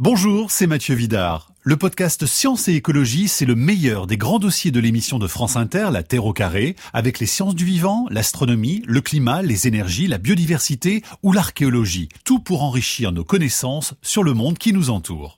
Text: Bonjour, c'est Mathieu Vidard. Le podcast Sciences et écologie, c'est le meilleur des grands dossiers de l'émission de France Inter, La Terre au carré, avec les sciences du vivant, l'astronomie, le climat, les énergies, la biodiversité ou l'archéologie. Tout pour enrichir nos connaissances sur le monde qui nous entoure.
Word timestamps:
Bonjour, 0.00 0.52
c'est 0.52 0.68
Mathieu 0.68 0.94
Vidard. 0.94 1.50
Le 1.64 1.76
podcast 1.76 2.24
Sciences 2.24 2.68
et 2.68 2.74
écologie, 2.74 3.26
c'est 3.26 3.44
le 3.44 3.56
meilleur 3.56 4.06
des 4.06 4.16
grands 4.16 4.38
dossiers 4.38 4.70
de 4.70 4.78
l'émission 4.78 5.18
de 5.18 5.26
France 5.26 5.56
Inter, 5.56 5.88
La 5.90 6.04
Terre 6.04 6.24
au 6.24 6.32
carré, 6.32 6.76
avec 6.92 7.18
les 7.18 7.26
sciences 7.26 7.56
du 7.56 7.64
vivant, 7.64 8.06
l'astronomie, 8.08 8.84
le 8.86 9.00
climat, 9.00 9.42
les 9.42 9.66
énergies, 9.66 10.06
la 10.06 10.18
biodiversité 10.18 11.02
ou 11.24 11.32
l'archéologie. 11.32 12.08
Tout 12.24 12.38
pour 12.38 12.62
enrichir 12.62 13.10
nos 13.10 13.24
connaissances 13.24 13.94
sur 14.00 14.22
le 14.22 14.34
monde 14.34 14.56
qui 14.56 14.72
nous 14.72 14.90
entoure. 14.90 15.36